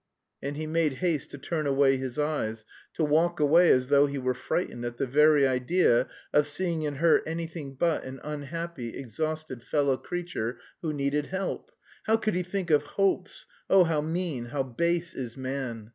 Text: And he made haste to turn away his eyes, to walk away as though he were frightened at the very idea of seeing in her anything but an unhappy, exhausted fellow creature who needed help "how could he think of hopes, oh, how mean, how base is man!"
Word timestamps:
And 0.41 0.57
he 0.57 0.65
made 0.65 0.93
haste 0.93 1.29
to 1.29 1.37
turn 1.37 1.67
away 1.67 1.95
his 1.97 2.17
eyes, 2.17 2.65
to 2.95 3.05
walk 3.05 3.39
away 3.39 3.69
as 3.71 3.89
though 3.89 4.07
he 4.07 4.17
were 4.17 4.33
frightened 4.33 4.83
at 4.83 4.97
the 4.97 5.05
very 5.05 5.45
idea 5.45 6.07
of 6.33 6.47
seeing 6.47 6.81
in 6.81 6.95
her 6.95 7.21
anything 7.27 7.75
but 7.75 8.03
an 8.03 8.19
unhappy, 8.23 8.97
exhausted 8.97 9.61
fellow 9.61 9.97
creature 9.97 10.57
who 10.81 10.91
needed 10.91 11.27
help 11.27 11.69
"how 12.05 12.17
could 12.17 12.33
he 12.33 12.41
think 12.41 12.71
of 12.71 12.81
hopes, 12.97 13.45
oh, 13.69 13.83
how 13.83 14.01
mean, 14.01 14.45
how 14.45 14.63
base 14.63 15.13
is 15.13 15.37
man!" 15.37 15.89